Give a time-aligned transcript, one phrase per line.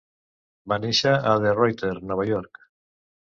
[0.71, 2.65] Va néixer a De Ruyter, Nova York.